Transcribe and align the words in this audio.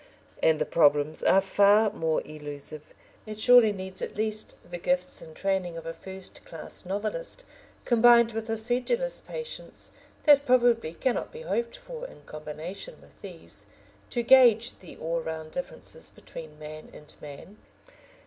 And 0.41 0.57
the 0.57 0.65
problems 0.65 1.21
are 1.21 1.41
far 1.41 1.91
more 1.93 2.23
elusive. 2.25 2.81
It 3.27 3.39
surely 3.39 3.71
needs 3.71 4.01
at 4.01 4.15
least 4.15 4.55
the 4.67 4.79
gifts 4.79 5.21
and 5.21 5.35
training 5.35 5.77
of 5.77 5.85
a 5.85 5.93
first 5.93 6.43
class 6.43 6.87
novelist, 6.87 7.43
combined 7.85 8.31
with 8.31 8.49
a 8.49 8.57
sedulous 8.57 9.19
patience 9.21 9.91
that 10.23 10.43
probably 10.47 10.93
cannot 10.95 11.31
be 11.31 11.41
hoped 11.41 11.77
for 11.77 12.07
in 12.07 12.21
combination 12.25 12.99
with 12.99 13.21
these, 13.21 13.67
to 14.09 14.23
gauge 14.23 14.79
the 14.79 14.97
all 14.97 15.21
round 15.21 15.51
differences 15.51 16.09
between 16.09 16.57
man 16.57 16.89
and 16.91 17.13
man. 17.21 17.57